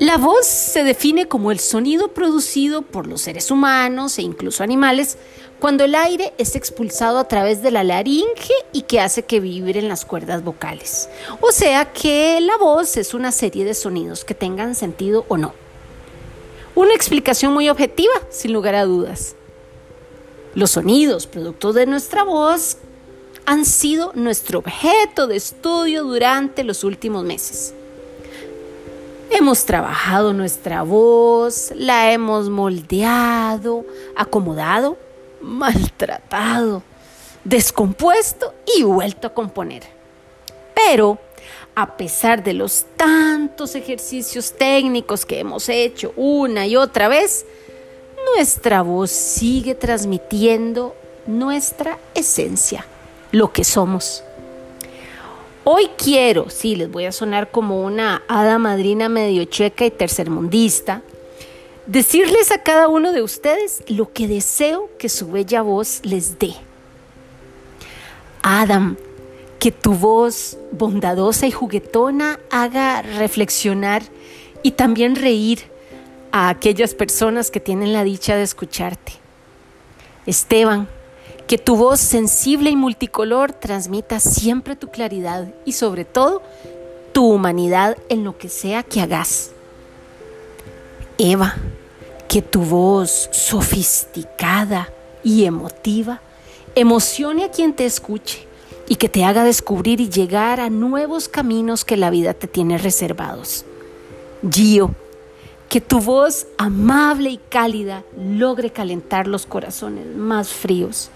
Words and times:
La 0.00 0.16
voz 0.16 0.46
se 0.46 0.82
define 0.82 1.28
como 1.28 1.52
el 1.52 1.60
sonido 1.60 2.08
producido 2.08 2.82
por 2.82 3.06
los 3.06 3.20
seres 3.20 3.50
humanos 3.50 4.18
e 4.18 4.22
incluso 4.22 4.64
animales 4.64 5.18
cuando 5.60 5.84
el 5.84 5.94
aire 5.94 6.32
es 6.38 6.56
expulsado 6.56 7.18
a 7.18 7.28
través 7.28 7.62
de 7.62 7.70
la 7.70 7.84
laringe 7.84 8.54
y 8.72 8.82
que 8.82 8.98
hace 8.98 9.24
que 9.24 9.40
vibren 9.40 9.88
las 9.88 10.06
cuerdas 10.06 10.42
vocales. 10.42 11.10
O 11.42 11.52
sea 11.52 11.92
que 11.92 12.40
la 12.40 12.56
voz 12.56 12.96
es 12.96 13.12
una 13.12 13.30
serie 13.30 13.64
de 13.66 13.74
sonidos 13.74 14.24
que 14.24 14.34
tengan 14.34 14.74
sentido 14.74 15.26
o 15.28 15.36
no. 15.36 15.52
Una 16.74 16.94
explicación 16.94 17.52
muy 17.52 17.68
objetiva, 17.68 18.14
sin 18.30 18.54
lugar 18.54 18.74
a 18.74 18.86
dudas. 18.86 19.36
Los 20.54 20.70
sonidos 20.70 21.26
producto 21.26 21.74
de 21.74 21.84
nuestra 21.84 22.24
voz 22.24 22.78
han 23.50 23.64
sido 23.64 24.12
nuestro 24.14 24.60
objeto 24.60 25.26
de 25.26 25.34
estudio 25.34 26.04
durante 26.04 26.62
los 26.62 26.84
últimos 26.84 27.24
meses. 27.24 27.74
Hemos 29.28 29.64
trabajado 29.64 30.32
nuestra 30.32 30.84
voz, 30.84 31.72
la 31.74 32.12
hemos 32.12 32.48
moldeado, 32.48 33.84
acomodado, 34.14 34.96
maltratado, 35.40 36.84
descompuesto 37.42 38.54
y 38.76 38.84
vuelto 38.84 39.26
a 39.26 39.34
componer. 39.34 39.82
Pero, 40.72 41.18
a 41.74 41.96
pesar 41.96 42.44
de 42.44 42.52
los 42.52 42.86
tantos 42.96 43.74
ejercicios 43.74 44.52
técnicos 44.52 45.26
que 45.26 45.40
hemos 45.40 45.68
hecho 45.68 46.12
una 46.14 46.68
y 46.68 46.76
otra 46.76 47.08
vez, 47.08 47.44
nuestra 48.32 48.82
voz 48.82 49.10
sigue 49.10 49.74
transmitiendo 49.74 50.94
nuestra 51.26 51.98
esencia, 52.14 52.86
lo 53.32 53.52
que 53.52 53.64
somos. 53.64 54.22
Hoy 55.64 55.90
quiero, 55.96 56.48
sí, 56.48 56.74
les 56.74 56.90
voy 56.90 57.04
a 57.04 57.12
sonar 57.12 57.50
como 57.50 57.82
una 57.82 58.22
hada 58.28 58.58
madrina 58.58 59.08
medio 59.08 59.44
checa 59.44 59.84
y 59.84 59.90
tercermundista, 59.90 61.02
decirles 61.86 62.50
a 62.50 62.62
cada 62.62 62.88
uno 62.88 63.12
de 63.12 63.22
ustedes 63.22 63.82
lo 63.88 64.12
que 64.12 64.26
deseo 64.26 64.88
que 64.98 65.08
su 65.08 65.30
bella 65.30 65.62
voz 65.62 66.00
les 66.02 66.38
dé. 66.38 66.54
Adam, 68.42 68.96
que 69.58 69.70
tu 69.70 69.92
voz 69.92 70.56
bondadosa 70.72 71.46
y 71.46 71.50
juguetona 71.50 72.40
haga 72.50 73.02
reflexionar 73.02 74.02
y 74.62 74.72
también 74.72 75.14
reír 75.14 75.60
a 76.32 76.48
aquellas 76.48 76.94
personas 76.94 77.50
que 77.50 77.60
tienen 77.60 77.92
la 77.92 78.02
dicha 78.02 78.36
de 78.36 78.42
escucharte. 78.42 79.12
Esteban, 80.26 80.88
que 81.50 81.58
tu 81.58 81.74
voz 81.74 81.98
sensible 81.98 82.70
y 82.70 82.76
multicolor 82.76 83.52
transmita 83.52 84.20
siempre 84.20 84.76
tu 84.76 84.86
claridad 84.86 85.48
y 85.64 85.72
sobre 85.72 86.04
todo 86.04 86.42
tu 87.12 87.26
humanidad 87.28 87.98
en 88.08 88.22
lo 88.22 88.38
que 88.38 88.48
sea 88.48 88.84
que 88.84 89.00
hagas. 89.00 89.50
Eva, 91.18 91.56
que 92.28 92.40
tu 92.40 92.60
voz 92.60 93.28
sofisticada 93.32 94.92
y 95.24 95.42
emotiva 95.42 96.20
emocione 96.76 97.42
a 97.42 97.50
quien 97.50 97.74
te 97.74 97.84
escuche 97.84 98.46
y 98.86 98.94
que 98.94 99.08
te 99.08 99.24
haga 99.24 99.42
descubrir 99.42 100.00
y 100.00 100.08
llegar 100.08 100.60
a 100.60 100.70
nuevos 100.70 101.28
caminos 101.28 101.84
que 101.84 101.96
la 101.96 102.10
vida 102.10 102.32
te 102.32 102.46
tiene 102.46 102.78
reservados. 102.78 103.64
Gio, 104.48 104.94
que 105.68 105.80
tu 105.80 105.98
voz 105.98 106.46
amable 106.58 107.30
y 107.30 107.38
cálida 107.38 108.04
logre 108.16 108.70
calentar 108.70 109.26
los 109.26 109.46
corazones 109.46 110.06
más 110.14 110.50
fríos 110.50 111.10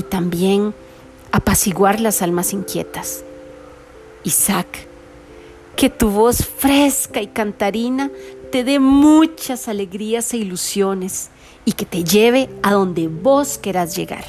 y 0.00 0.02
también 0.02 0.74
apaciguar 1.30 2.00
las 2.00 2.22
almas 2.22 2.54
inquietas. 2.54 3.22
Isaac, 4.24 4.66
que 5.76 5.90
tu 5.90 6.08
voz 6.08 6.44
fresca 6.44 7.20
y 7.20 7.26
cantarina 7.26 8.10
te 8.50 8.64
dé 8.64 8.80
muchas 8.80 9.68
alegrías 9.68 10.32
e 10.32 10.38
ilusiones 10.38 11.28
y 11.64 11.72
que 11.72 11.84
te 11.84 12.02
lleve 12.02 12.48
a 12.62 12.72
donde 12.72 13.08
vos 13.08 13.58
querás 13.58 13.94
llegar. 13.94 14.24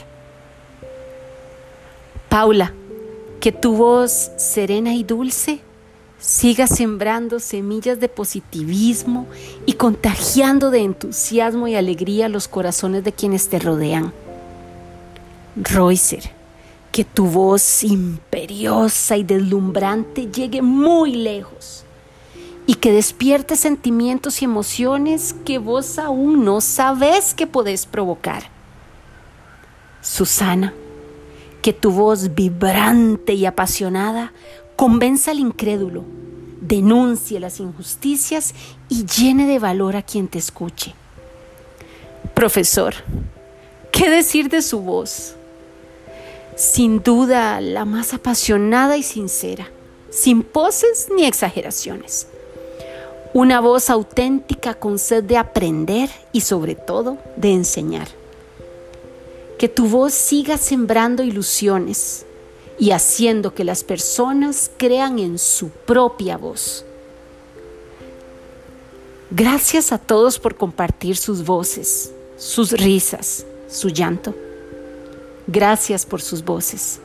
Paula, 2.27 2.73
que 3.39 3.51
tu 3.51 3.75
voz 3.75 4.31
serena 4.37 4.93
y 4.93 5.03
dulce 5.03 5.61
siga 6.19 6.67
sembrando 6.67 7.39
semillas 7.39 7.99
de 7.99 8.09
positivismo 8.09 9.25
y 9.65 9.73
contagiando 9.73 10.69
de 10.69 10.81
entusiasmo 10.81 11.67
y 11.67 11.75
alegría 11.75 12.29
los 12.29 12.47
corazones 12.47 13.03
de 13.03 13.13
quienes 13.13 13.47
te 13.49 13.57
rodean. 13.57 14.13
Reuser, 15.55 16.31
que 16.91 17.03
tu 17.03 17.27
voz 17.27 17.83
imperiosa 17.83 19.17
y 19.17 19.23
deslumbrante 19.23 20.31
llegue 20.31 20.61
muy 20.61 21.13
lejos 21.13 21.85
y 22.65 22.75
que 22.75 22.91
despierte 22.91 23.55
sentimientos 23.55 24.41
y 24.41 24.45
emociones 24.45 25.35
que 25.45 25.57
vos 25.57 25.97
aún 25.99 26.45
no 26.45 26.61
sabes 26.61 27.33
que 27.33 27.47
podés 27.47 27.85
provocar. 27.85 28.43
Susana, 30.01 30.73
que 31.61 31.73
tu 31.73 31.91
voz 31.91 32.33
vibrante 32.33 33.33
y 33.33 33.45
apasionada 33.45 34.33
convenza 34.75 35.31
al 35.31 35.39
incrédulo, 35.39 36.03
denuncie 36.61 37.39
las 37.39 37.59
injusticias 37.59 38.53
y 38.89 39.05
llene 39.05 39.47
de 39.47 39.59
valor 39.59 39.95
a 39.95 40.01
quien 40.01 40.27
te 40.27 40.39
escuche. 40.39 40.93
Profesor, 42.33 42.93
¿qué 43.91 44.09
decir 44.09 44.49
de 44.49 44.61
su 44.61 44.79
voz? 44.79 45.35
Sin 46.55 47.01
duda 47.03 47.61
la 47.61 47.85
más 47.85 48.13
apasionada 48.13 48.97
y 48.97 49.03
sincera, 49.03 49.69
sin 50.09 50.43
poses 50.43 51.07
ni 51.15 51.25
exageraciones. 51.25 52.27
Una 53.33 53.61
voz 53.61 53.89
auténtica 53.89 54.73
con 54.73 54.99
sed 54.99 55.23
de 55.23 55.37
aprender 55.37 56.09
y 56.33 56.41
sobre 56.41 56.75
todo 56.75 57.17
de 57.37 57.53
enseñar. 57.53 58.09
Que 59.57 59.69
tu 59.69 59.87
voz 59.87 60.13
siga 60.13 60.57
sembrando 60.57 61.23
ilusiones 61.23 62.25
y 62.77 62.91
haciendo 62.91 63.53
que 63.53 63.63
las 63.63 63.83
personas 63.83 64.69
crean 64.75 65.19
en 65.19 65.37
su 65.37 65.69
propia 65.69 66.35
voz. 66.35 66.83
Gracias 69.29 69.93
a 69.93 69.97
todos 69.97 70.39
por 70.39 70.55
compartir 70.55 71.15
sus 71.15 71.45
voces, 71.45 72.11
sus 72.37 72.73
risas, 72.73 73.45
su 73.69 73.87
llanto. 73.87 74.35
Gracias 75.47 76.05
por 76.05 76.21
sus 76.21 76.43
voces. 76.43 77.01